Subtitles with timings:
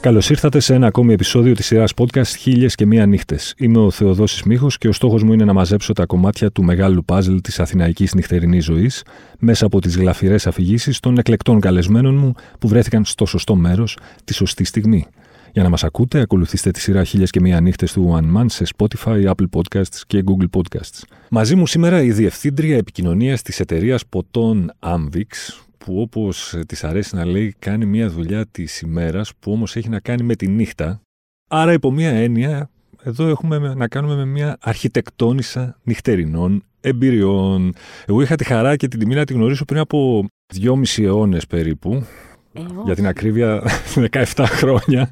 [0.00, 3.54] Καλώς ήρθατε σε ένα ακόμη επεισόδιο της σειράς podcast Χίλιες και Μία Νύχτες.
[3.58, 7.04] Είμαι ο Θεοδόσης Μίχο και ο στόχος μου είναι να μαζέψω τα κομμάτια του μεγάλου
[7.04, 9.04] παζλ της αθηναϊκής νυχτερινής ζωής
[9.38, 14.34] μέσα από τις γλαφυρές αφηγήσεις των εκλεκτών καλεσμένων μου που βρέθηκαν στο σωστό μέρος τη
[14.34, 15.06] σωστή στιγμή.
[15.52, 18.64] Για να μας ακούτε, ακολουθήστε τη σειρά Χίλιες και Μία Νύχτες του One Man σε
[18.76, 21.02] Spotify, Apple Podcasts και Google Podcasts.
[21.30, 25.54] Μαζί μου σήμερα η διευθύντρια επικοινωνίας της εταιρείας ποτών Amvix,
[25.88, 30.00] που όπως της αρέσει να λέει κάνει μια δουλειά της ημέρας που όμως έχει να
[30.00, 31.00] κάνει με τη νύχτα.
[31.50, 32.70] Άρα υπό μια έννοια
[33.02, 37.74] εδώ έχουμε να κάνουμε με μια αρχιτεκτόνισσα νυχτερινών εμπειριών.
[38.06, 40.24] Εγώ είχα τη χαρά και την τιμή να τη γνωρίσω πριν από
[40.54, 42.04] δυόμιση αιώνες περίπου,
[42.52, 43.62] Ε, για την ακρίβεια
[44.10, 45.10] 17 χρόνια,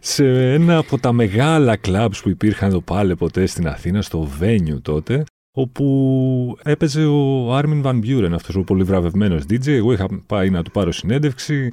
[0.00, 4.82] σε ένα από τα μεγάλα κλαμπς που υπήρχαν εδώ πάλι ποτέ στην Αθήνα, στο Venue
[4.82, 9.68] τότε, όπου έπαιζε ο Άρμιν Βαν Μπιούρεν, αυτός ο πολύ βραβευμένος DJ.
[9.68, 11.72] Εγώ είχα πάει να του πάρω συνέντευξη.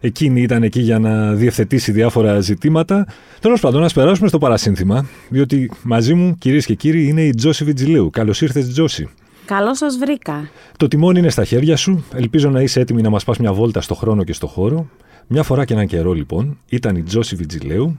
[0.00, 3.06] Εκείνη ήταν εκεί για να διευθετήσει διάφορα ζητήματα.
[3.40, 7.64] Τέλος πάντων, να περάσουμε στο παρασύνθημα, διότι μαζί μου, κυρίες και κύριοι, είναι η Τζόση
[7.64, 8.10] Βιτζιλίου.
[8.10, 9.08] Καλώς ήρθες, Τζόση.
[9.44, 10.50] Καλώς σας βρήκα.
[10.76, 12.04] Το τιμόνι είναι στα χέρια σου.
[12.14, 14.88] Ελπίζω να είσαι έτοιμη να μας πας μια βόλτα στο χρόνο και στο χώρο.
[15.26, 17.98] Μια φορά και έναν καιρό, λοιπόν, ήταν η Τζόση Βιτζιλίου.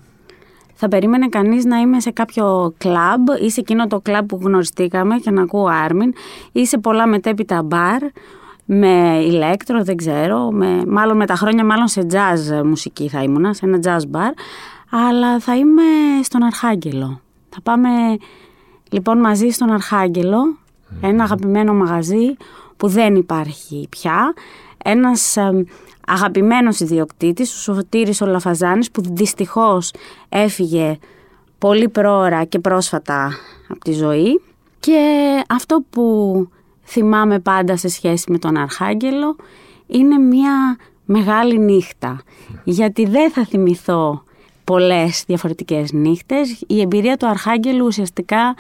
[0.84, 5.16] Θα περίμενε κανείς να είμαι σε κάποιο κλαμπ ή σε εκείνο το κλαμπ που γνωριστήκαμε
[5.16, 6.14] και να ακούω Άρμιν
[6.52, 8.02] ή σε πολλά μετέπειτα μπαρ
[8.66, 13.54] με ηλέκτρο, δεν ξέρω, με, μάλλον με τα χρόνια μάλλον σε jazz μουσική θα ήμουνα,
[13.54, 14.32] σε ένα jazz bar,
[14.90, 15.84] αλλά θα είμαι
[16.24, 17.22] στον Αρχάγγελο.
[17.50, 17.90] Θα πάμε
[18.90, 20.58] λοιπόν μαζί στον Αρχάγγελο,
[21.02, 22.36] ένα αγαπημένο μαγαζί
[22.78, 24.34] που δεν υπάρχει πια,
[24.84, 25.66] ένας ε,
[26.12, 29.94] αγαπημένος ιδιοκτήτης, ο Σωτήρης ο Λαφαζάνης, που δυστυχώς
[30.30, 30.98] έφυγε
[31.58, 33.32] πολύ πρόωρα και πρόσφατα
[33.68, 34.42] από τη ζωή.
[34.80, 35.00] Και
[35.50, 36.48] αυτό που
[36.84, 39.36] θυμάμαι πάντα σε σχέση με τον Αρχάγγελο
[39.88, 42.22] είναι μια μεγάλη νύχτα.
[42.64, 44.24] Γιατί δεν θα θυμηθώ
[44.64, 46.64] πολλές διαφορετικές νύχτες.
[46.68, 48.56] Η εμπειρία του Αρχάγγελου ουσιαστικά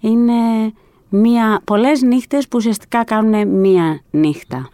[0.00, 0.72] είναι
[1.08, 4.68] μια, πολλές νύχτες που ουσιαστικά κάνουν μία νύχτα.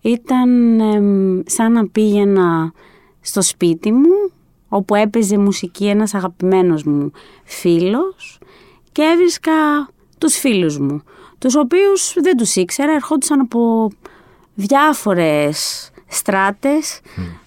[0.00, 2.72] Ήταν εμ, σαν να πήγαινα
[3.20, 4.30] στο σπίτι μου
[4.68, 7.10] όπου έπαιζε μουσική ένας αγαπημένος μου
[7.44, 8.38] φίλος
[8.92, 11.02] και έβρισκα τους φίλους μου,
[11.38, 13.90] τους οποίους δεν τους ήξερα, ερχόντουσαν από
[14.54, 17.00] διάφορες στράτες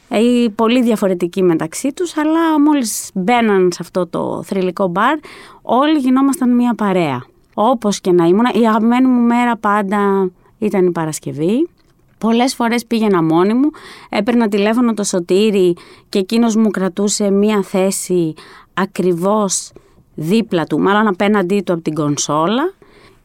[0.10, 5.18] ή πολύ διαφορετικοί μεταξύ τους, αλλά μόλις μπαίναν σε αυτό το θρηλυκό μπαρ,
[5.62, 7.26] όλοι γινόμασταν μια παρέα.
[7.54, 11.70] Όπως και να ήμουν, η αγαπημένη μου μέρα πάντα ήταν η Παρασκευή.
[12.20, 13.70] Πολλές φορές πήγαινα μόνη μου,
[14.10, 15.76] έπαιρνα τηλέφωνο το σωτήρι
[16.10, 18.34] και εκείνος μου κρατούσε μία θέση
[18.74, 19.72] ακριβώς
[20.16, 22.74] δίπλα του, μάλλον απέναντί του από την κονσόλα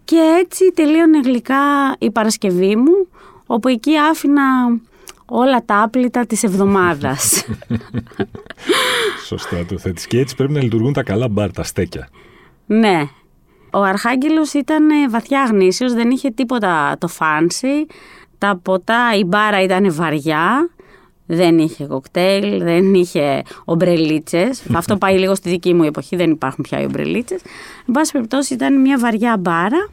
[0.04, 3.08] και έτσι τελείωνε γλυκά η Παρασκευή μου,
[3.46, 4.42] όπου εκεί άφηνα
[5.26, 7.44] όλα τα άπλυτα της εβδομάδας.
[9.26, 10.06] Σωστά το θέτεις.
[10.06, 12.08] Και έτσι πρέπει να λειτουργούν τα καλά μπαρ, τα στέκια.
[12.66, 13.08] ναι.
[13.72, 17.86] Ο Αρχάγγελος ήταν ε, βαθιά γνήσιος, δεν είχε τίποτα το φάνσι.
[18.44, 20.70] Τα ποτά, η μπάρα ήταν βαριά.
[21.26, 24.62] Δεν είχε κοκτέιλ, δεν είχε ομπρελίτσες.
[24.80, 27.40] Αυτό πάει λίγο στη δική μου εποχή, δεν υπάρχουν πια οι ομπρελίτσες.
[27.86, 29.88] Εν πάση περιπτώσει ήταν μια βαριά μπάρα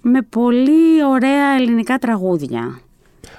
[0.00, 2.80] με πολύ ωραία ελληνικά τραγούδια.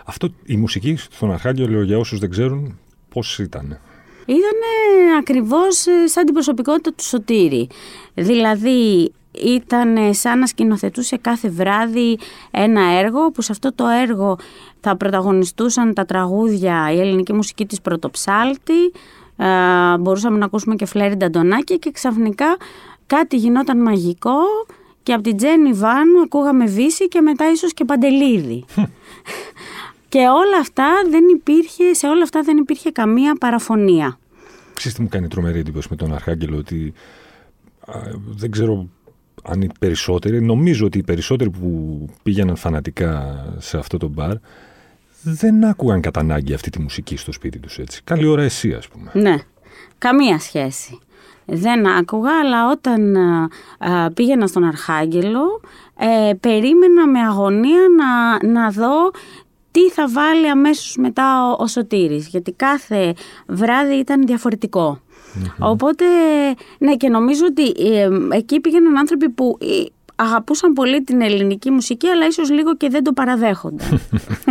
[0.06, 2.80] Αυτό, η μουσική στον Αρχάγγελο, για όσους δεν ξέρουν,
[3.10, 3.80] πώς ήταν;
[4.26, 4.60] Ήταν
[5.20, 7.70] ακριβώς ε, σαν την προσωπικότητα του Σωτήρη.
[8.14, 9.12] Δηλαδή
[9.44, 12.18] ήταν σαν να σκηνοθετούσε κάθε βράδυ
[12.52, 14.38] ένα έργο που σε αυτό το έργο
[14.80, 18.92] θα πρωταγωνιστούσαν τα τραγούδια, η ελληνική μουσική της Πρωτοψάλτη,
[19.38, 22.58] ε, μπορούσαμε να ακούσουμε και Φλέρι Νταντονάκη και ξαφνικά
[23.08, 24.38] κάτι γινόταν μαγικό
[25.04, 28.66] και από την Τζέννη Βάνου ακούγαμε Βύση και μετά ίσως και Παντελίδη.
[30.10, 34.18] και όλα αυτά δεν υπήρχε, σε όλα αυτά δεν υπήρχε καμία παραφωνία.
[34.74, 36.94] Ξέρεις τι μου κάνει τρομερή εντύπωση με τον Αρχάγγελο, ότι
[37.88, 38.88] α, δεν ξέρω
[39.48, 44.34] αν οι περισσότεροι, νομίζω ότι οι περισσότεροι που πήγαιναν φανατικά σε αυτό το μπαρ,
[45.22, 48.02] δεν άκουγαν κατά ανάγκη αυτή τη μουσική στο σπίτι τους έτσι.
[48.04, 49.12] Καλή ώρα εσύ ας πούμε.
[49.14, 49.36] Ναι,
[49.98, 51.00] καμία σχέση.
[51.46, 55.62] Δεν άκουγα, αλλά όταν α, α, πήγαινα στον Αρχάγγελο,
[55.98, 59.12] ε, περίμενα με αγωνία να, να δω
[59.72, 63.14] τι θα βάλει αμέσως μετά ο, ο Σωτήρης, γιατί κάθε
[63.48, 65.00] βράδυ ήταν διαφορετικό.
[65.60, 66.06] Οπότε,
[66.78, 69.66] ναι, και νομίζω ότι ε, εκεί πήγαιναν άνθρωποι που ε,
[70.16, 74.00] αγαπούσαν πολύ την ελληνική μουσική, αλλά ίσως λίγο και δεν το παραδέχονταν.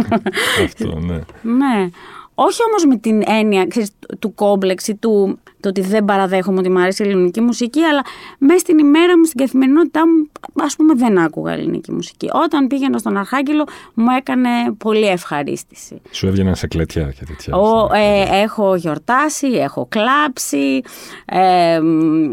[0.65, 1.19] Αυτό, ναι.
[1.43, 1.89] ναι.
[2.35, 6.71] Όχι όμως με την έννοια ξέρεις, του κόμπλεξ ή του το ότι δεν παραδέχομαι ότι
[6.71, 8.03] μου αρέσει η ελληνική μουσική, αλλά
[8.39, 10.31] μέσα στην ημέρα μου, στην καθημερινότητά μου,
[10.65, 12.29] ας πούμε, δεν άκουγα ελληνική μουσική.
[12.45, 13.65] Όταν πήγαινα στον Αρχάγγελο,
[13.95, 14.49] μου έκανε
[14.79, 16.01] πολύ ευχαρίστηση.
[16.11, 17.57] Σου έβγαιναν σε κλέτια και τέτοια.
[17.57, 20.81] Ο, ε, έχω γιορτάσει, έχω κλάψει.
[21.25, 21.81] Ε, ε,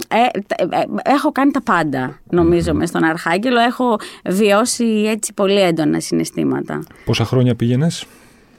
[0.07, 2.87] ε έχω κάνει τα πάντα, νομίζω, mm-hmm.
[2.87, 3.59] στον Αρχάγγελο.
[3.59, 3.95] Έχω
[4.25, 6.83] βιώσει έτσι πολύ έντονα συναισθήματα.
[7.05, 8.05] Πόσα χρόνια πήγαινες,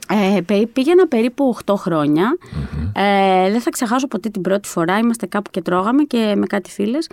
[0.08, 0.40] ε,
[0.72, 2.36] πήγαινα περίπου 8 χρονια
[2.94, 4.98] Ε, δεν θα ξεχάσω ποτέ την πρώτη φορά.
[4.98, 7.08] Είμαστε κάπου και τρώγαμε και με κάτι φίλες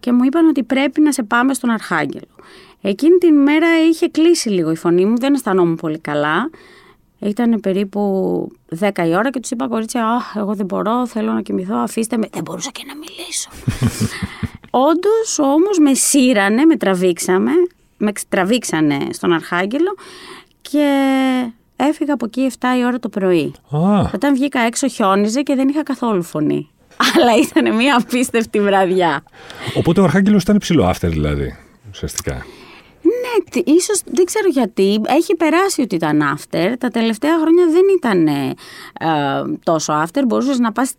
[0.00, 2.34] και μου είπαν ότι πρέπει να σε πάμε στον Αρχάγγελο.
[2.80, 6.50] Εκείνη την μέρα είχε κλείσει λίγο η φωνή μου, δεν αισθανόμουν πολύ καλά.
[7.18, 8.00] Ήταν περίπου
[8.80, 12.16] 10 η ώρα και τους είπα κορίτσια, Αχ, εγώ δεν μπορώ, θέλω να κοιμηθώ, αφήστε
[12.16, 12.28] με.
[12.32, 13.50] Δεν μπορούσα και να μιλήσω.
[14.90, 17.50] Όντως όμως με σύρανε, με τραβήξαμε,
[17.96, 19.94] με τραβήξανε στον Αρχάγγελο
[20.60, 20.88] και
[21.88, 23.52] Έφυγα από εκεί 7 η ώρα το πρωί.
[24.14, 26.68] Όταν βγήκα έξω χιόνιζε και δεν είχα καθόλου φωνή.
[27.14, 29.22] Αλλά ήταν μια απίστευτη βραδιά.
[29.76, 31.56] Οπότε ο Αρχάγγελος ήταν ψηλό after δηλαδή,
[31.90, 32.44] ουσιαστικά.
[33.02, 35.00] Ναι, ίσως δεν ξέρω γιατί.
[35.06, 36.74] Έχει περάσει ότι ήταν after.
[36.78, 38.54] Τα τελευταία χρόνια δεν ήταν ε,
[39.64, 40.22] τόσο after.
[40.26, 40.92] Μπορούσες να πας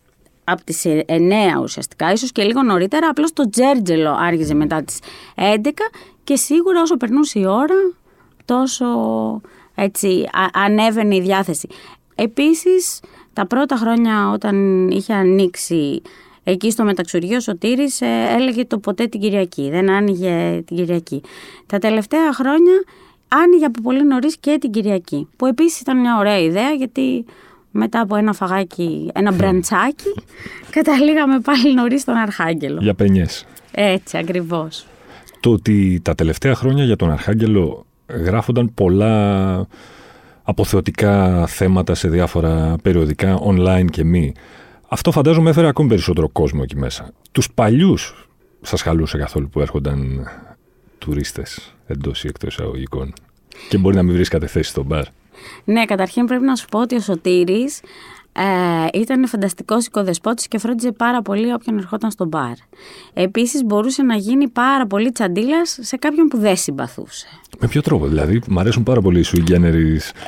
[0.44, 1.02] από τις 9
[1.62, 3.08] ουσιαστικά, ίσως και λίγο νωρίτερα.
[3.08, 5.00] Απλώς το τζέρτζελο άργησε μετά τις
[5.36, 5.70] 11
[6.24, 7.76] και σίγουρα όσο περνούσε η ώρα
[8.46, 8.86] τόσο
[9.76, 11.68] έτσι, ανέβαινε η διάθεση.
[12.16, 13.00] Επίσης,
[13.34, 16.02] τα πρώτα χρόνια όταν είχε ανοίξει
[16.44, 21.22] εκεί στο μεταξουργείο Σωτήρης ε, έλεγε το ποτέ την Κυριακή, δεν άνοιγε την Κυριακή.
[21.66, 22.84] Τα τελευταία χρόνια
[23.28, 27.26] άνοιγε από πολύ νωρίς και την Κυριακή, που επίσης ήταν μια ωραία ιδέα γιατί
[27.72, 30.14] μετά από ένα φαγάκι, ένα μπραντσάκι,
[30.78, 32.80] καταλήγαμε πάλι νωρίς στον Αρχάγγελο.
[32.82, 33.46] Για πενιές.
[33.72, 34.88] Έτσι, ακριβώς.
[35.40, 39.68] Το ότι τα τελευταία χρόνια για τον Αρχάγγελο γράφονταν πολλά
[40.44, 44.34] αποθεωτικά θέματα σε διάφορα περιοδικά online και μη.
[44.88, 47.12] Αυτό φαντάζομαι έφερε ακόμη περισσότερο κόσμο εκεί μέσα.
[47.32, 48.30] Τους παλιούς
[48.62, 50.28] σας χαλούσε καθόλου που έρχονταν
[50.98, 53.14] τουρίστες εντός ή εκτός εισαγωγικών.
[53.70, 55.06] Και μπορεί να μην βρίσκατε θέση στο μπαρ;
[55.64, 57.82] Ναι, καταρχήν πρέπει να σου πω ότι ο Σωτήρης
[58.38, 62.54] ε, ήταν φανταστικός οικοδεσπότης και φρόντιζε πάρα πολύ όποιον ερχόταν στο μπαρ.
[63.14, 67.28] Επίσης, μπορούσε να γίνει πάρα πολύ τσαντίλας σε κάποιον που δεν συμπαθούσε.
[67.60, 69.44] Με ποιο τρόπο, δηλαδή, μου αρέσουν πάρα πολύ οι σου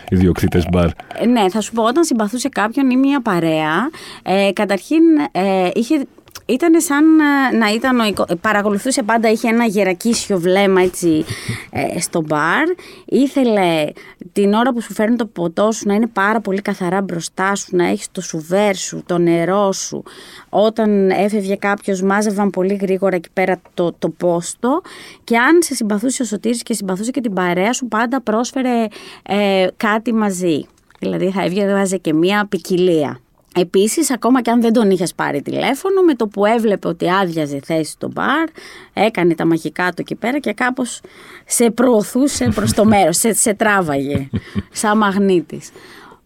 [0.10, 0.90] ιδιοκτήτες μπαρ.
[1.20, 3.90] Ε, ναι, θα σου πω, όταν συμπαθούσε κάποιον ή μια παρέα,
[4.24, 5.02] ε, καταρχήν
[5.32, 6.06] ε, είχε
[6.48, 7.16] ήταν σαν
[7.58, 11.26] να ήταν, παρακολουθούσε πάντα, είχε ένα γερακίσιο βλέμμα έτσι
[11.70, 12.64] ε, στο μπαρ.
[13.06, 13.88] Ήθελε
[14.34, 17.76] την ώρα που σου φέρνει το ποτό σου να είναι πάρα πολύ καθαρά μπροστά σου,
[17.76, 20.04] να έχεις το σουβέρ σου, το νερό σου.
[20.50, 24.82] Όταν έφευγε κάποιος, μάζευαν πολύ γρήγορα εκεί πέρα το, το πόστο
[25.24, 28.88] και αν σε συμπαθούσε ο Σωτήρης και συμπαθούσε και την παρέα σου, πάντα πρόσφερε
[29.24, 30.66] ε, κάτι μαζί.
[31.00, 33.20] Δηλαδή θα έβγαζε και μία ποικιλία.
[33.60, 37.60] Επίσης, ακόμα και αν δεν τον είχες πάρει τηλέφωνο, με το που έβλεπε ότι άδειαζε
[37.66, 38.48] θέση στο μπαρ,
[38.94, 41.02] έκανε τα μαγικά του εκεί πέρα και κάπως
[41.46, 44.30] σε προωθούσε προς το μέρος, σε, σε τράβαγε,
[44.72, 45.70] σαν μαγνήτης.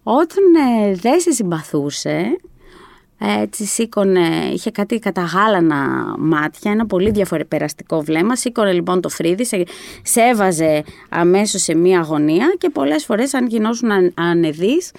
[0.03, 0.43] Όταν
[0.87, 2.37] ε, δεν σε συμπαθούσε,
[3.23, 8.35] έτσι σήκωνε, είχε κάτι καταγάλανα μάτια, ένα πολύ διαφορετικό βλέμμα.
[8.35, 9.63] Σήκωνε λοιπόν το φρύδι, σε,
[10.03, 14.91] σε έβαζε αμέσως σε μία αγωνία και πολλές φορές, αν γινώσουν ανεδείς,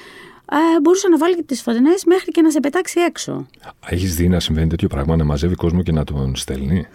[0.53, 3.47] ε, μπορούσε να βάλει και τις φωτεινές μέχρι και να σε πετάξει έξω.
[3.87, 6.87] Έχεις δει να συμβαίνει τέτοιο πράγμα, να μαζεύει κόσμο και να τον στέλνει;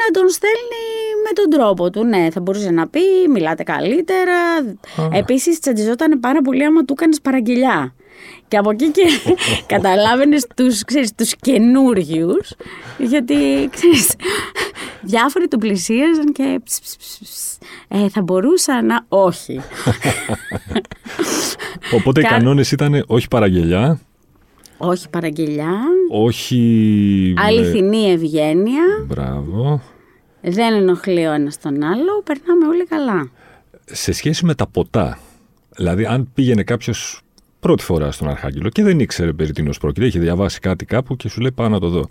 [0.00, 0.84] Να τον στέλνει
[1.24, 2.04] με τον τρόπο του.
[2.04, 3.00] Ναι, θα μπορούσε να πει,
[3.32, 4.36] μιλάτε καλύτερα.
[5.12, 7.94] Επίσης, τσαντιζόταν πάρα πολύ άμα του έκανες παραγγελιά.
[8.48, 9.02] Και από εκεί και
[9.74, 12.54] καταλάβαινες τους, ξέρεις, τους καινούριους,
[12.98, 14.14] γιατί, ξέρεις,
[15.00, 16.60] διάφοροι του πλησίαζαν και
[17.88, 19.60] ε, θα μπορούσα να όχι.
[21.96, 24.00] Οπότε οι κανόνες ήταν όχι παραγγελιά.
[24.78, 25.74] Όχι παραγγελιά.
[26.10, 27.34] Όχι...
[27.36, 28.82] Αληθινή ευγένεια.
[29.06, 29.82] Μπράβο.
[30.40, 33.30] Δεν ενοχλεί ο ένας τον άλλο, περνάμε όλοι καλά.
[33.84, 35.18] Σε σχέση με τα ποτά,
[35.76, 37.20] δηλαδή αν πήγαινε κάποιος
[37.66, 40.06] πρώτη φορά στον Αρχάγγελο και δεν ήξερε περί τίνος πρόκειται.
[40.06, 42.08] Είχε διαβάσει κάτι κάπου και σου λέει πάω να το δω.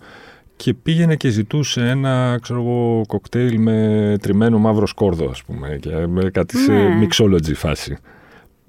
[0.56, 5.90] Και πήγαινε και ζητούσε ένα ξέρω εγώ, κοκτέιλ με τριμμένο μαύρο σκόρδο, ας πούμε, και
[6.06, 7.06] με κάτι σε ναι.
[7.06, 7.96] mixology φάση.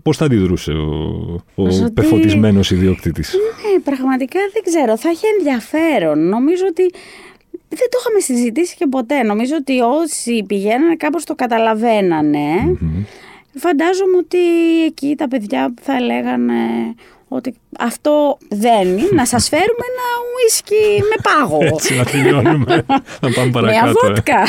[0.01, 0.89] Πώς θα αντιδρούσε ο,
[1.56, 1.91] ο ότι...
[1.94, 4.98] πεφωτισμένος ιδιοκτήτης; Ναι, πραγματικά δεν ξέρω.
[4.98, 6.29] Θα έχει ενδιαφέρον.
[6.29, 6.84] Νομίζω ότι
[7.70, 9.24] δεν το είχαμε συζητήσει και ποτέ.
[9.24, 12.77] Νομίζω ότι όσοι πηγαίνανε κάπως το καταλαβαίνανε.
[13.57, 14.37] Φαντάζομαι ότι
[14.85, 16.53] εκεί τα παιδιά θα λέγανε
[17.27, 21.57] ότι αυτό δεν είναι, να σας φέρουμε ένα ουίσκι με πάγο.
[21.75, 22.85] Έτσι να τελειώνουμε,
[23.21, 23.83] να πάμε παρακάτω.
[23.83, 24.39] Με αβότκα.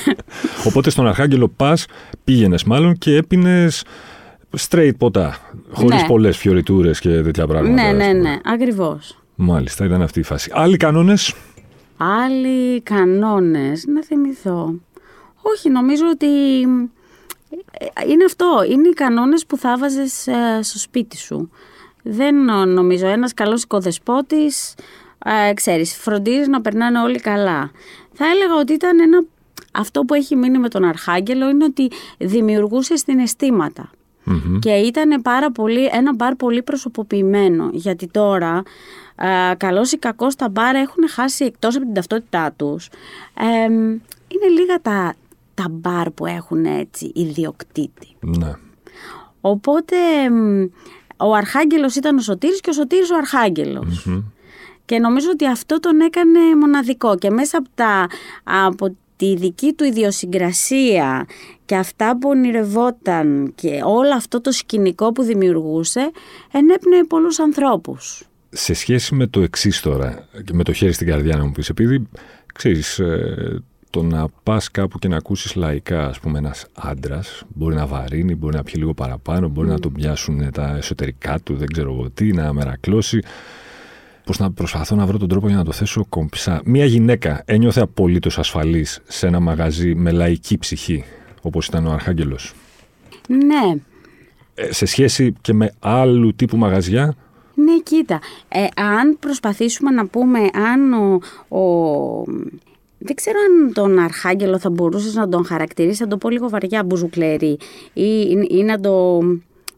[0.68, 1.86] Οπότε στον Αρχάγγελο πας,
[2.24, 3.84] πήγαινες μάλλον και έπινες
[4.68, 5.36] straight ποτά.
[5.70, 6.06] Χωρίς Ναι.
[6.06, 7.74] πολλές φιωριτούρες και τέτοια πράγματα.
[7.74, 8.28] Ναι, ας ναι, πούμε.
[8.28, 9.18] ναι, ακριβώς.
[9.34, 10.50] Μάλιστα, ήταν αυτή η φάση.
[10.54, 11.34] Άλλοι κανόνες;
[11.96, 14.74] Άλλοι κανόνες, να θυμηθώ.
[15.42, 16.26] Όχι, νομίζω ότι
[16.60, 16.66] ε,
[18.08, 18.64] είναι αυτό.
[18.68, 20.28] Είναι οι κανόνες που θα βάζες
[20.60, 21.50] στο σπίτι σου.
[22.02, 23.06] Δεν ε, νομίζω.
[23.06, 24.74] Ένας καλός οικοδεσπότης,
[25.48, 27.70] ε, ξέρεις, φροντίζεις να περνάνε όλοι καλά.
[28.12, 29.24] Θα έλεγα ότι ήταν ένα...
[29.72, 33.90] Αυτό που έχει μείνει με τον Αρχάγγελο είναι ότι δημιουργούσε συναισθήματα.
[34.58, 37.70] Και ήταν πάρα πολύ, ένα μπαρ πολύ προσωποποιημένο.
[37.72, 38.62] Γιατί τώρα,
[39.16, 42.88] ε, καλός ή κακός, τα μπαρ έχουν χάσει εκτός από την ταυτότητά τους.
[43.34, 43.64] ε,
[44.28, 45.14] είναι λίγα τα,
[45.54, 48.08] τα μπαρ που έχουν έτσι ιδιοκτήτη.
[48.20, 48.52] Ναι.
[49.40, 49.96] Οπότε
[50.30, 50.64] μ,
[51.16, 54.08] ο Αρχάγγελος ήταν ο Σωτήρης και ο Σωτήρης ο αρχαγγελος
[54.84, 58.06] Και νομίζω ότι αυτό τον έκανε μοναδικό και μέσα από, τα,
[58.44, 61.26] από τη δική του ιδιοσυγκρασία
[61.64, 66.10] και αυτά που ονειρευόταν και όλο αυτό το σκηνικό που δημιουργούσε
[66.52, 68.26] ενέπνεε πολλούς ανθρώπους.
[68.50, 71.68] Σε σχέση με το εξής τώρα, και με το χέρι στην καρδιά να μου πεις,
[71.68, 72.08] επειδή
[72.54, 77.74] ξέρεις, ε, το να πας κάπου και να ακούσεις λαϊκά, ας πούμε, ένας άντρας, μπορεί
[77.74, 81.66] να βαρύνει, μπορεί να πιει λίγο παραπάνω, μπορεί να τον πιάσουν τα εσωτερικά του, δεν
[81.72, 83.18] ξέρω εγώ τι, να μερακλώσει.
[84.24, 86.60] Πώς να προσπαθώ να βρω τον τρόπο για να το θέσω κομψά.
[86.64, 91.04] Μία γυναίκα ένιωθε απολύτως ασφαλής σε ένα μαγαζί με λαϊκή ψυχή,
[91.42, 92.54] όπως ήταν ο Αρχάγγελος.
[93.28, 93.80] Ναι,
[94.54, 97.14] Ε, σε σχέση και με άλλου τύπου μαγαζιά,
[97.54, 98.20] Ναι, κοίτα.
[98.48, 100.38] Ε, αν προσπαθήσουμε να πούμε
[100.72, 101.18] αν ο,
[101.58, 102.24] ο-
[103.04, 106.84] Δεν ξέρω αν τον Αρχάγγελο θα μπορούσες να τον χαρακτηρίσεις, θα το πω λίγο βαριά
[106.84, 107.56] μπουζουκλέρι
[107.92, 109.20] ή, ή να το...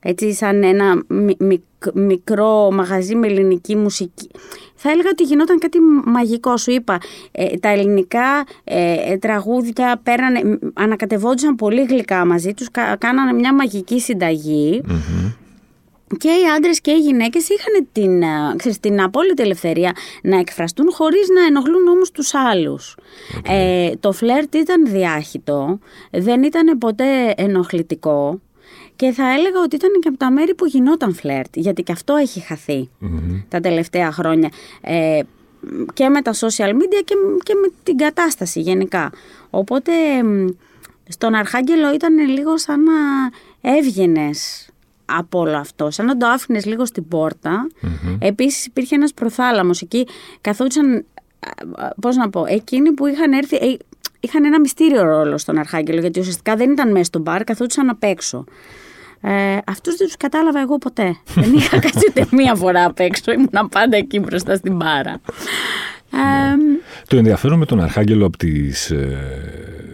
[0.07, 4.31] Έτσι σαν ένα μι- μικ- μικρό μαγαζί με ελληνική μουσική.
[4.75, 6.57] Θα έλεγα ότι γινόταν κάτι μαγικό.
[6.57, 6.99] Σου είπα,
[7.33, 13.33] ε, τα ελληνικά ε, ε, τραγούδια πέρανε, μ, ανακατευόντουσαν πολύ γλυκά μαζί τους, κα- κάνανε
[13.33, 14.83] μια μαγική συνταγή
[16.17, 19.93] και οι άντρες και οι γυναίκες είχαν την, ε, ξέρεις, την απόλυτη ελευθερία
[20.23, 22.97] να εκφραστούν χωρίς να ενοχλούν όμως τους άλλους.
[23.49, 25.79] Ε, το φλερτ ήταν διάχυτο,
[26.11, 28.41] δεν ήταν ποτέ ενοχλητικό
[28.97, 32.15] και θα έλεγα ότι ήταν και από τα μέρη που γινόταν φλερτ, γιατί και αυτό
[32.15, 32.89] έχει χαθεί
[33.49, 34.49] τα τελευταία χρόνια.
[34.81, 35.21] Ε,
[35.95, 39.13] και με τα social media και, και με την κατάσταση γενικά.
[39.51, 39.93] Οπότε
[40.23, 40.47] μ,
[41.09, 42.93] στον Αρχάγγελο ήταν λίγο σαν να
[43.61, 44.69] έβγαινες
[45.05, 47.67] από όλο αυτό, σαν να το άφηνες λίγο στην πόρτα.
[48.19, 50.07] Επίσης υπήρχε ένας προθάλαμος εκεί,
[50.41, 51.05] καθόντουσαν,
[52.01, 53.77] πώς να πω, εκείνοι που είχαν έρθει, ε,
[54.21, 58.03] είχαν ένα μυστήριο ρόλο στον Αρχάγγελο, γιατί ουσιαστικά δεν ήταν μέσα στο μπαρ, καθόντουσαν απ'
[58.03, 58.45] έξω.
[59.21, 61.17] Ε, αυτούς δεν τους κατάλαβα εγώ ποτέ.
[61.35, 65.21] δεν είχα κάτσει ούτε μία φορά απ' έξω, ήμουν πάντα εκεί μπροστά στην μπάρα.
[66.15, 66.79] Ε,
[67.09, 69.19] Το ενδιαφέρον με τον Αρχάγγελο από τις ε,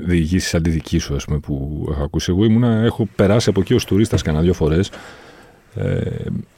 [0.07, 3.85] διηγήσεις αντιδική σου, ας πούμε, που έχω ακούσει εγώ, ήμουνα, έχω περάσει από εκεί ως
[3.85, 4.91] τουρίστας κανένα δύο φορές.
[5.75, 6.01] Ε,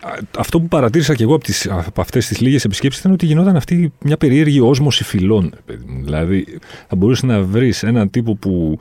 [0.01, 3.27] α- αυτό που παρατήρησα και εγώ από, τις, από αυτές τις λίγες επισκέψεις ήταν ότι
[3.27, 5.55] γινόταν αυτή μια περίεργη όσμωση φυλών.
[5.67, 6.05] παιδί μου.
[6.05, 6.47] Δηλαδή
[6.89, 8.79] θα μπορούσες να βρεις έναν τύπο που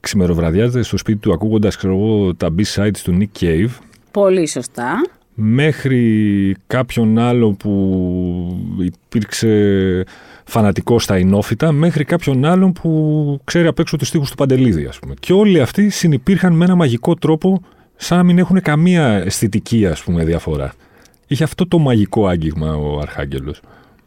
[0.00, 3.68] ξημεροβραδιάζεται στο σπίτι του ακούγοντας ξέρω εγώ, τα B-sides του Nick Cave
[4.10, 5.06] πολύ σωστά.
[5.40, 10.04] Μέχρι κάποιον άλλο που υπήρξε
[10.44, 14.98] φανατικός στα ενόφυτα, μέχρι κάποιον άλλον που ξέρει απ' έξω τους στίχους του Παντελίδη, ας
[14.98, 15.14] πούμε.
[15.20, 17.62] Και όλοι αυτοί συνυπήρχαν με ένα μαγικό τρόπο,
[17.96, 20.74] σαν να μην έχουν καμία αισθητική, ας πούμε, διαφορά.
[21.26, 23.60] Είχε αυτό το μαγικό άγγιγμα ο Αρχάγγελος.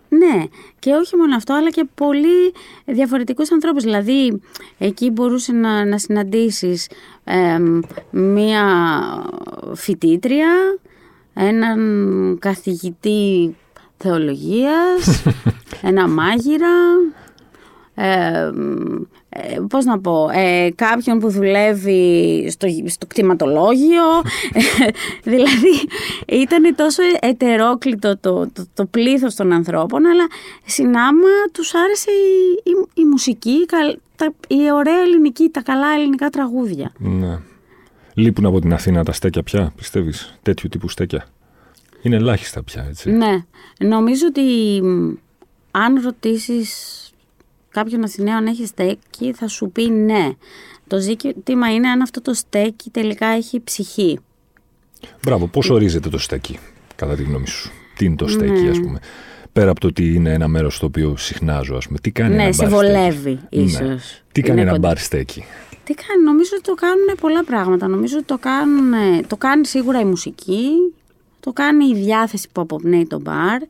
[0.09, 0.43] Ναι,
[0.79, 2.53] και όχι μόνο αυτό, αλλά και πολύ
[2.85, 3.83] διαφορετικούς ανθρώπους.
[3.83, 4.41] Δηλαδή,
[4.77, 6.89] εκεί μπορούσε να, να συναντήσεις
[7.23, 7.79] εμ,
[8.11, 8.63] μία
[9.73, 10.47] φοιτήτρια,
[11.33, 13.55] έναν καθηγητή
[13.97, 15.23] θεολογίας,
[15.81, 16.75] ένα μάγειρα,
[17.95, 18.51] ε,
[19.29, 24.03] ε, πώς να πω, ε, κάποιον που δουλεύει στο, στο κτηματολόγιο.
[25.23, 25.87] δηλαδή
[26.25, 30.27] ήταν τόσο ετερόκλητο το, το, το πλήθος των ανθρώπων, αλλά
[30.65, 35.87] συνάμα τους άρεσε η, η, η μουσική, η, καλ- τα, η ωραία ελληνική, τα καλά
[35.95, 36.91] ελληνικά τραγούδια.
[36.97, 37.39] Ναι.
[38.21, 41.25] Λείπουν από την Αθήνα τα στέκια πια, πιστεύεις, τέτοιου τύπου στέκια.
[42.01, 43.11] Είναι ελάχιστα πια, έτσι.
[43.11, 43.43] Ναι,
[43.79, 44.41] νομίζω ότι
[44.83, 45.13] μ,
[45.71, 46.69] αν ρωτήσεις
[47.69, 50.31] κάποιον Αθηναίο αν έχει στέκι θα σου πει ναι.
[50.87, 54.19] Το ζήτημα είναι αν αυτό το στέκι τελικά έχει ψυχή.
[55.23, 56.59] Μπράβο, πώς ορίζεται το στέκι,
[56.95, 58.69] κατά τη γνώμη σου; Τι είναι το στέκι, Ναι.
[58.69, 58.99] ας πούμε;
[59.53, 61.99] Πέρα από το ότι είναι ένα μέρος στο οποίο συχνάζω, ας πούμε.
[61.99, 63.61] Τι κάνει ναι, ένα σε μπαρ στέκι; βολεύει Ναι.
[63.61, 64.21] ίσως.
[64.31, 64.87] Τι κάνει Είναι ένα κοντά.
[64.87, 65.43] μπαρ στέκι;
[65.83, 67.87] Τι κάνει, νομίζω ότι το κάνουν πολλά πράγματα.
[67.87, 68.93] Νομίζω ότι το κάνουν,
[69.27, 70.93] το κάνει σίγουρα η μουσική,
[71.39, 73.61] το κάνει η διάθεση που αποπνέει το μπαρ,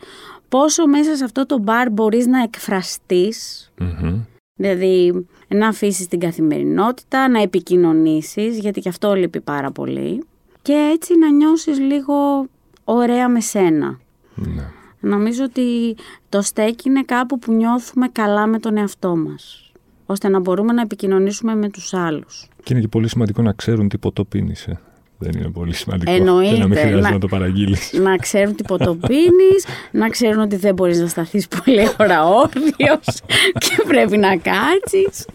[0.50, 4.20] πόσο μέσα σε αυτό το μπαρ μπορείς να εκφραστείς, Μμμ.
[4.56, 10.24] δηλαδή να αφήσεις την καθημερινότητα, να επικοινωνήσεις, γιατί και αυτό λείπει πάρα πολύ.
[10.62, 12.46] και έτσι να νιώσεις λίγο
[12.84, 14.00] ωραία με σένα.
[14.36, 14.64] Ναι.
[15.00, 15.96] Νομίζω ότι
[16.30, 19.71] το στέκι είναι κάπου που νιώθουμε καλά με τον εαυτό μας,
[20.12, 22.48] ώστε να μπορούμε να επικοινωνήσουμε με τους άλλους.
[22.64, 24.80] Και είναι και πολύ σημαντικό να ξέρουν τι ποτό πίνεις, ε.
[25.24, 26.12] Δεν είναι πολύ σημαντικό.
[26.12, 26.54] Εννοείται.
[26.54, 27.92] Και να μην χρειάζεται να, Να- το παραγγείλεις.
[28.04, 33.22] να ξέρουν τι ποτοπίνεις, να ξέρουν ότι δεν μπορείς να σταθείς πολλή ώρα όρθιος
[33.64, 35.26] και πρέπει να κάτσεις.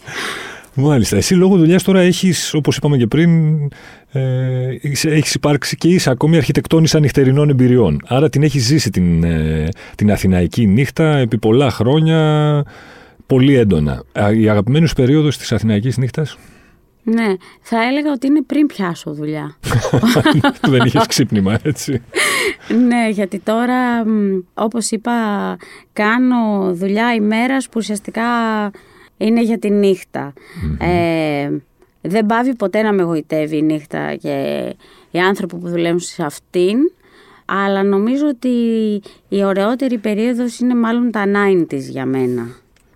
[0.73, 1.17] Μάλιστα.
[1.17, 3.57] Εσύ λόγω δουλειάς τώρα έχεις, όπως είπαμε και πριν,
[4.11, 8.01] ε, έχεις υπάρξει και είσαι ακόμη αρχιτεκτόνισσα νυχτερινών εμπειριών.
[8.07, 12.63] Άρα την έχεις ζήσει την, ε, την Αθηναϊκή νύχτα επί πολλά χρόνια,
[13.27, 14.03] πολύ έντονα.
[14.19, 16.37] Α, Η αγαπημένη σου περίοδος της Αθηναϊκής νύχτας;
[17.03, 19.57] Ναι, θα έλεγα ότι είναι πριν πιάσω δουλειά.
[20.61, 22.01] που δεν είχες ξύπνημα, έτσι.
[22.87, 25.13] ναι, γιατί τώρα, μ, όπως είπα,
[25.93, 28.23] κάνω δουλειά ημέρας που ουσιαστικά
[29.17, 30.33] είναι για τη νυχτα
[30.79, 31.49] Ε,
[32.01, 34.65] δεν πάβει ποτέ να με γοητεύει η νύχτα και
[35.11, 36.77] οι άνθρωποι που δουλεύουν σε αυτήν,
[37.45, 38.49] αλλά νομίζω ότι
[39.29, 42.47] η ωραιότερη περίοδος είναι μάλλον τα 90s για μένα.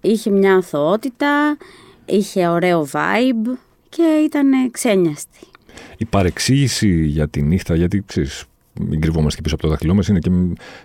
[0.01, 1.57] Είχε μια αθωότητα,
[2.05, 3.57] είχε ωραίο vibe
[3.89, 5.39] και ήταν ξένιαστη.
[5.97, 8.43] Η παρεξήγηση για τη νύχτα, γιατί ξέρεις,
[8.79, 10.29] μην κρυβόμαστε και πίσω από το δάχτυλό μας, είναι και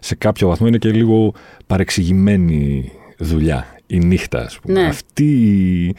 [0.00, 1.34] σε κάποιο βαθμό είναι και λίγο
[1.66, 3.66] παρεξηγημένη δουλειά.
[3.86, 4.80] Η νύχτα, ας πούμε.
[4.80, 4.86] Ναι.
[4.86, 5.94] Αυτή,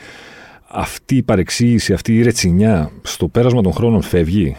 [0.67, 4.55] αυτή η παρεξήγηση, αυτή η ρετσινιά στο πέρασμα των χρόνων φεύγει;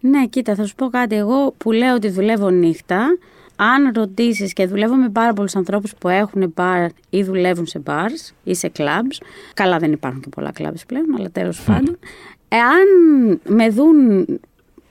[0.00, 1.16] Ναι, κοίτα, θα σου πω κάτι.
[1.16, 3.18] Εγώ που λέω ότι δουλεύω νύχτα,
[3.62, 8.32] αν ρωτήσεις και δουλεύω με πάρα πολλούς ανθρώπους που έχουν μπαρ ή δουλεύουν σε bars
[8.44, 9.26] ή σε clubs.
[9.54, 11.98] Καλά, δεν υπάρχουν και πολλά clubs πλέον, αλλά τέλος πάντων.
[12.48, 12.86] Εάν
[13.46, 14.26] με δουν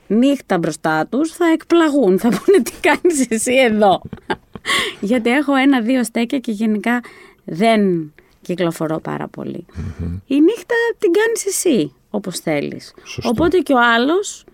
[0.06, 2.18] νύχτα μπροστά τους, θα εκπλαγούν.
[2.18, 4.02] Θα πούνε τι κάνεις εσύ εδώ;
[5.10, 7.00] Γιατί έχω ένα-δύο στέκια και γενικά
[7.44, 9.66] δεν κυκλοφορώ πάρα πολύ.
[10.26, 12.94] Η νύχτα την κάνεις εσύ, όπως θέλεις.
[13.04, 13.28] Σωστό.
[13.28, 14.44] Οπότε και ο άλλος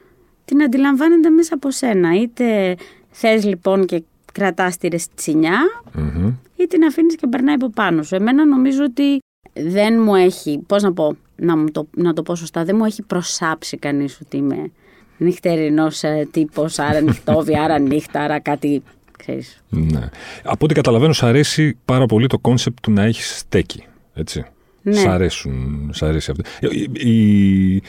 [0.45, 2.15] την αντιλαμβάνεται μέσα από σένα.
[2.15, 2.77] Είτε
[3.19, 5.59] θες λοιπόν και κρατάς τη ρετσινιά,
[5.93, 6.27] Μμμ.
[6.57, 8.15] ή την αφήνεις και περνάει από πάνω σου.
[8.15, 9.19] Εμένα νομίζω ότι
[9.53, 12.85] δεν μου έχει, πώς να πω, να, μου το, να το πω σωστά, δεν μου
[12.85, 14.71] έχει προσάψει κανείς ότι είμαι
[15.17, 18.83] νυχτερινός ε, τύπος, άρα νυχτόβιος, άρα νύχτα, άρα κάτι,
[19.19, 19.63] ξέρεις.
[19.69, 20.09] Ναι.
[20.45, 23.85] Από ό,τι καταλαβαίνω, σ' αρέσει πάρα πολύ το concept του να έχεις στέκι.
[24.15, 24.45] Έτσι.
[24.83, 24.95] Ναι.
[24.95, 26.43] Σ' αρέσουν, σ' αρέσει αυτό.
[26.61, 26.69] Ε,
[27.09, 27.83] Οι,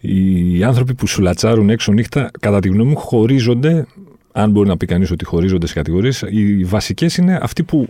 [0.00, 3.86] οι, οι άνθρωποι που σου λατσάρουν έξω νύχτα, κατά τη γνώμη μου, χωρίζονται.
[4.38, 7.88] Αν μπορεί να πει κανείς ότι χωρίζονται σε κατηγορίες, οι βασικές είναι αυτοί που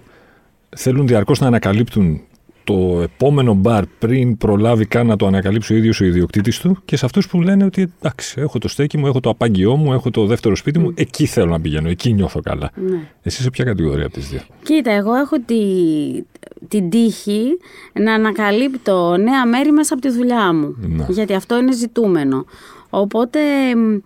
[0.76, 2.20] θέλουν διαρκώς να ανακαλύπτουν
[2.64, 6.96] το επόμενο μπαρ πριν προλάβει καν να το ανακαλύψει ο ίδιος ο ιδιοκτήτης του και
[6.96, 10.10] σε αυτούς που λένε ότι εντάξει, έχω το στέκι μου, έχω το απάγγιό μου, έχω
[10.10, 12.70] το δεύτερο σπίτι μου, εκεί θέλω να πηγαίνω, εκεί νιώθω καλά.
[12.74, 13.00] Ναι.
[13.22, 15.54] Εσύ σε ποια κατηγορία από τις δύο; Κοίτα, εγώ έχω τη,
[16.68, 17.42] την τύχη
[17.92, 20.76] να ανακαλύπτω νέα μέρη μέσα από τη δουλειά μου.
[20.78, 21.06] Ναι.
[21.08, 22.44] Γιατί αυτό είναι ζητούμενο.
[22.90, 23.38] Οπότε
[23.76, 23.96] μ,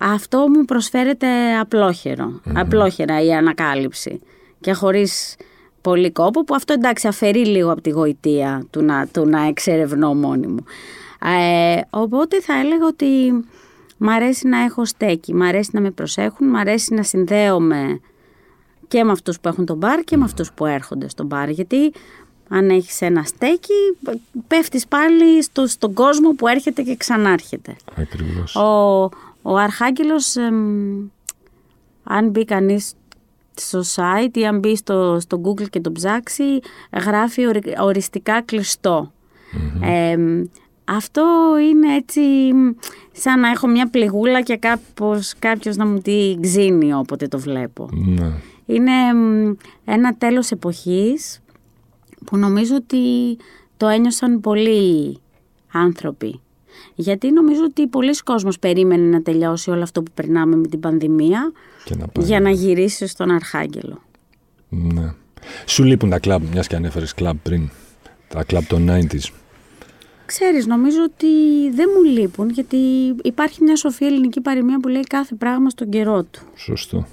[0.00, 4.20] αυτό μου προσφέρεται απλόχερο, απλόχερα η ανακάλυψη.
[4.60, 5.36] Και χωρίς
[5.80, 10.14] πολύ κόπο, που αυτό εντάξει αφαιρεί λίγο από τη γοητεία του να, του να εξερευνώ
[10.14, 10.64] μόνη μου.
[11.22, 13.44] Ε, οπότε θα έλεγα ότι
[13.96, 18.00] μ' αρέσει να έχω στέκι, μ' αρέσει να με προσέχουν, μ' αρέσει να συνδέομαι
[18.88, 21.48] και με αυτούς που έχουν τον μπαρ και με αυτούς που έρχονται στο μπαρ.
[21.48, 21.92] Γιατί
[22.48, 23.96] αν έχεις ένα στέκι,
[24.46, 27.76] πέφτεις πάλι στο, στον κόσμο που έρχεται και ξανάρχεται.
[27.94, 28.56] Ακριβώς.
[28.56, 29.08] Ο,
[29.48, 31.08] ο Αρχάγγελος, εμ,
[32.04, 32.92] αν μπει κανείς
[33.54, 36.42] στο site ή αν μπει στο, στο Google και το ψάξει,
[37.04, 39.12] γράφει ορι- οριστικά κλειστό.
[39.82, 40.44] Εμ,
[40.84, 41.24] αυτό
[41.70, 42.20] είναι έτσι
[42.54, 42.70] μ,
[43.12, 47.88] σαν να έχω μια πληγούλα και κάπως, κάποιος να μου τη ξύνει όποτε το βλέπω.
[47.92, 48.32] Ναι.
[48.66, 49.52] Είναι μ,
[49.84, 51.40] ένα τέλος εποχής
[52.24, 53.36] που νομίζω ότι
[53.76, 55.18] το ένιωσαν πολλοί
[55.72, 56.40] άνθρωποι.
[56.98, 61.52] Γιατί νομίζω ότι πολλοί κόσμος περίμενε να τελειώσει όλο αυτό που περνάμε με την πανδημία
[61.84, 62.24] Και να πάει.
[62.24, 64.02] για να γυρίσει στον Αρχάγγελο.
[64.68, 65.12] Ναι.
[65.66, 67.70] Σου λείπουν τα κλαμπ, μιας και ανέφερες κλαμπ πριν.
[68.28, 69.30] Τα κλαμπ των 90s.
[70.26, 71.26] Ξέρεις, νομίζω ότι
[71.74, 72.76] δεν μου λείπουν γιατί
[73.22, 76.40] υπάρχει μια σοφή ελληνική παροιμία που λέει κάθε πράγμα στον καιρό του.
[76.54, 77.06] Σωστό.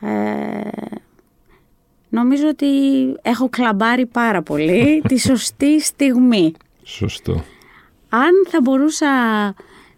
[0.00, 0.70] Ε,
[2.08, 2.66] νομίζω ότι
[3.22, 6.52] έχω κλαμπάρει πάρα πολύ τη σωστή στιγμή.
[6.82, 7.44] Σωστό.
[8.08, 9.06] Αν θα μπορούσα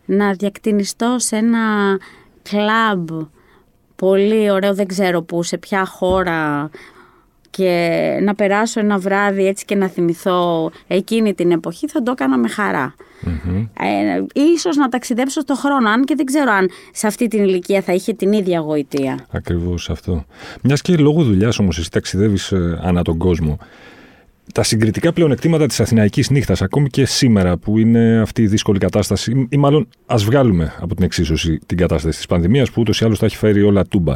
[0.05, 1.99] να διακτηνιστώ σε ένα
[2.43, 3.09] κλαμπ
[3.97, 6.71] πολύ ωραίο, δεν ξέρω πού, σε ποια χώρα
[7.51, 12.39] και να περάσω ένα βράδυ έτσι και να θυμηθώ εκείνη την εποχή, θα το έκανα
[12.39, 12.95] με χαρά.
[13.81, 14.23] Ε,
[14.55, 17.93] ίσως να ταξιδέψω στο χρόνο, αν και δεν ξέρω αν σε αυτή την ηλικία θα
[17.93, 19.27] είχε την ίδια γοητεία.
[19.31, 20.25] Ακριβώς αυτό.
[20.63, 23.59] Μιας και λόγω δουλειάς όμως εσύ ταξιδεύεις ανά τον κόσμο.
[24.55, 29.47] Τα συγκριτικά πλεονεκτήματα της Αθηναϊκής νύχτας, ακόμη και σήμερα που είναι αυτή η δύσκολη κατάσταση,
[29.49, 33.19] ή μάλλον ας βγάλουμε από την εξίσωση την κατάσταση της πανδημίας που ούτως ή άλλως
[33.19, 34.15] τα έχει φέρει όλα τούμπα.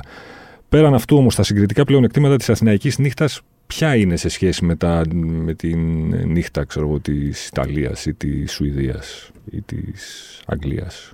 [0.68, 5.02] Πέραν αυτού όμως, τα συγκριτικά πλεονεκτήματα της Αθηναϊκής νύχτας, ποια είναι σε σχέση με, τα,
[5.14, 5.78] με την
[6.26, 11.12] νύχτα ξέρω της Ιταλίας ή της Σουηδίας ή της Αγγλίας;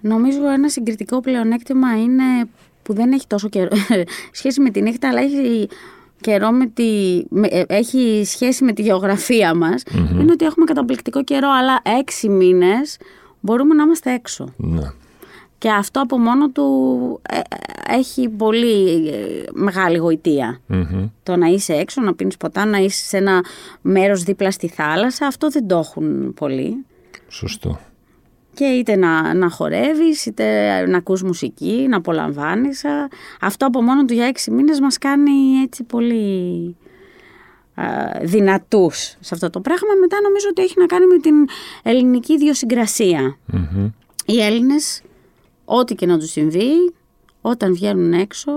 [0.00, 2.24] Νομίζω ένα συγκριτικό πλεονέκτημα είναι
[2.82, 3.70] που δεν έχει τόσο καιρό
[4.32, 5.68] σχέση με τη νύχτα, αλλά έχει
[6.22, 9.82] καιρό με τη, ε, έχει σχέση με τη γεωγραφία μας,
[10.20, 12.96] είναι ότι έχουμε καταπληκτικό καιρό, αλλά έξι μήνες
[13.40, 14.54] μπορούμε να είμαστε έξω.
[14.56, 14.90] Ναι.
[15.58, 17.40] Και αυτό από μόνο του ε,
[17.96, 20.20] έχει πολύ ε, μεγάλη
[21.22, 23.44] Το να είσαι έξω, να πίνεις ποτά, να είσαι σε ένα
[23.80, 26.84] μέρος δίπλα στη θάλασσα, αυτό δεν το έχουν πολύ.
[27.28, 27.78] Σωστό.
[28.54, 32.84] Και είτε να, να χορεύεις, είτε να ακούς μουσική, να απολαμβάνεις.
[33.40, 35.32] Αυτό από μόνο του για έξι μήνες μας κάνει
[35.64, 36.76] έτσι πολύ
[37.74, 37.84] α,
[38.22, 39.88] δυνατούς σε αυτό το πράγμα.
[40.00, 41.34] Μετά νομίζω ότι έχει να κάνει με την
[41.82, 42.36] ελληνική
[44.26, 45.02] Οι Έλληνες,
[45.64, 46.92] ό,τι και να τους συμβεί,
[47.40, 48.52] όταν βγαίνουν έξω,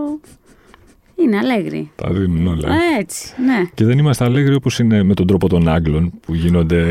[1.16, 1.92] είναι αλέγροι.
[1.96, 2.76] Τα δίνουν όλα.
[3.00, 3.70] Έτσι, ναι.
[3.74, 6.82] Και δεν είμαστε αλέγροι όπως είναι με τον τρόπο των Άγγλων που γίνονται...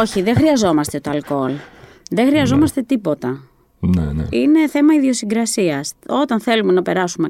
[0.00, 1.52] Όχι, δεν χρειαζόμαστε το αλκοόλ.
[2.14, 2.86] Δεν χρειαζόμαστε ναι.
[2.86, 3.42] τίποτα.
[3.80, 4.26] Ναι, ναι.
[4.30, 5.92] Είναι θέμα ιδιοσυγκρασίας.
[6.08, 7.28] Όταν θέλουμε να περάσουμε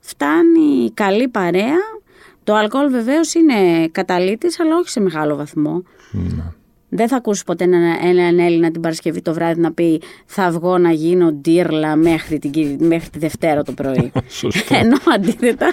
[0.00, 1.98] φτάνει καλή παρέα.
[2.44, 5.82] Το αλκοόλ βεβαίως είναι καταλήτης, αλλά όχι σε μεγάλο βαθμό.
[6.10, 6.44] Ναι.
[6.88, 7.64] Δεν θα ακούσεις ποτέ
[8.02, 12.86] έναν Έλληνα την Παρασκευή το βράδυ να πει Θα βγω να γίνω ντύρλα μέχρι, την,
[12.86, 14.12] μέχρι τη Δευτέρα το πρωί.
[14.80, 15.72] Ενώ αντίθετα.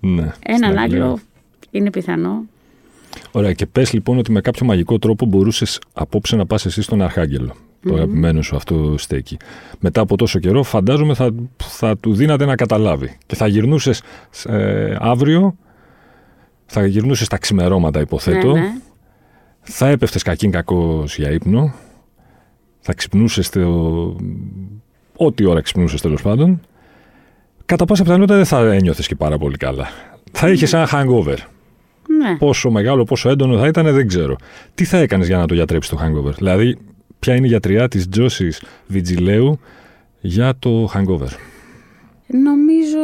[0.00, 1.18] Ναι, έναν Άγγλο
[1.70, 2.44] είναι πιθανό
[3.30, 7.02] Ωραία, και πες λοιπόν ότι με κάποιο μαγικό τρόπο μπορούσες απόψε να πας εσύ στον
[7.02, 7.54] Αρχάγγελο.
[7.82, 9.36] Το αγαπημένο σου αυτό στέκει.
[9.80, 13.16] Μετά από τόσο καιρό, φαντάζομαι θα, θα του δίνατε να καταλάβει.
[13.26, 14.02] Και θα γυρνούσες
[14.46, 15.56] ε, αύριο,
[16.66, 18.52] θα γυρνούσες τα ξημερώματα, υποθέτω.
[18.52, 18.72] Ναι, ναι.
[19.60, 21.72] Θα έπεφτες κακήν κακός για ύπνο.
[22.80, 24.16] Θα ξυπνούσες το.
[25.16, 26.60] Ό,τι ώρα ξυπνούσες τέλος πάντων.
[27.64, 29.88] Κατά πάσα πιθανότητα δεν θα ένιωθες και πάρα πολύ καλά.
[30.32, 31.36] Θα είχες ένα hangover.
[32.18, 32.36] Ναι.
[32.36, 34.36] Πόσο μεγάλο, πόσο έντονο θα ήταν, δεν ξέρω.
[34.74, 36.76] Τι θα έκανες για να το γιατρέψεις το hangover; Δηλαδή,
[37.18, 38.52] ποια είναι η γιατριά της Τζόση
[38.86, 39.60] Βιτζιλέου
[40.20, 41.30] για το hangover;
[42.26, 42.98] Νομίζω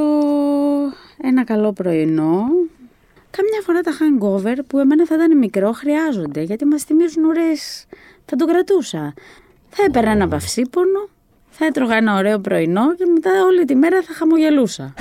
[1.22, 2.42] ένα καλό πρωινό.
[3.31, 7.87] Καμιά φορά τα hangover που εμένα θα ήταν μικρό χρειάζονται γιατί μας θυμίζουν ωραίες...
[8.24, 9.14] Θα το κρατούσα.
[9.68, 11.09] Θα έπαιρνα ένα παυσίπονο,
[11.56, 14.94] θα έτρωγα ένα ωραίο πρωινό και μετά όλη τη μέρα θα χαμογελούσα.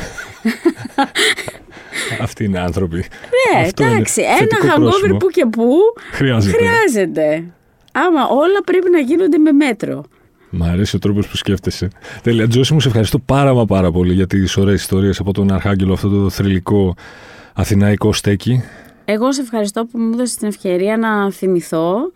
[2.22, 2.98] Αυτοί είναι άνθρωποι.
[2.98, 4.22] Ναι, εντάξει.
[4.22, 5.78] Ένα hangover που και που
[6.12, 6.58] χρειάζεται.
[6.58, 7.44] χρειάζεται.
[7.92, 10.04] Άμα όλα πρέπει να γίνονται με μέτρο.
[10.50, 11.88] Μ' αρέσει ο τρόπος που σκέφτεσαι.
[12.22, 12.48] Τέλεια.
[12.48, 15.94] Τζόση, μου σε ευχαριστώ πάρα μα πάρα πολύ για τις ωραίες ιστορίες από τον Αρχάγγελο,
[15.94, 16.96] αυτό το θρηλυκό
[17.54, 18.64] αθηναϊκό στέκι.
[19.06, 22.12] Εγώ σε ευχαριστώ που μου έδωσες την ευκαιρία να θυμηθώ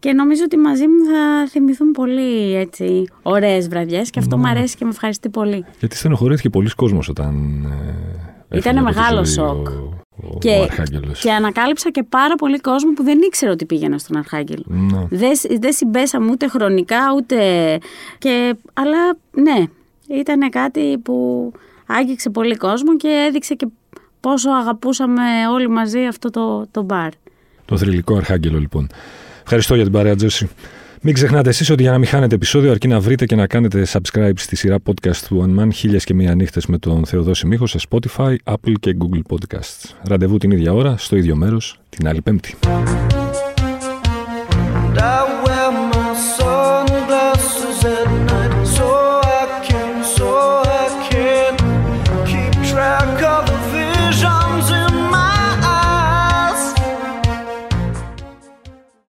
[0.00, 4.42] και νομίζω ότι μαζί μου θα θυμηθούν πολύ έτσι ωραίες βραδιές και αυτό ναι.
[4.42, 5.64] μου αρέσει και με ευχαριστεί πολύ.
[5.78, 7.64] Γιατί στενοχωρήθηκε πολλοί κόσμος όταν
[8.48, 9.68] ε, Ήταν μεγάλο σοκ.
[9.68, 14.16] Ο, και, ο και ανακάλυψα και πάρα πολύ κόσμο που δεν ήξερε ότι πήγαινα στον
[14.16, 14.64] Αρχάγγελο.
[14.66, 15.06] Ναι.
[15.10, 17.36] Δεν, δεν συμπέσαμε ούτε χρονικά ούτε.
[18.18, 19.64] Και, αλλά ναι,
[20.18, 21.52] ήταν κάτι που
[21.86, 23.66] άγγιξε πολύ κόσμο και έδειξε και
[24.20, 27.10] πόσο αγαπούσαμε όλοι μαζί αυτό το, το μπαρ.
[27.64, 28.88] Το θρηλυκό Αρχάγγελο λοιπόν.
[29.42, 30.48] Ευχαριστώ για την παρέα, Τζέσι.
[31.02, 33.86] Μην ξεχνάτε εσείς ότι για να μην χάνετε επεισόδιο, αρκεί να βρείτε και να κάνετε
[33.92, 37.66] subscribe στη σειρά podcast του One Man χίλιες και μία νύχτες με τον Θεοδόση Μίχο
[37.66, 39.94] σε Spotify, Apple και Google Podcasts.
[40.02, 42.54] Ραντεβού την ίδια ώρα, στο ίδιο μέρος, την άλλη Πέμπτη.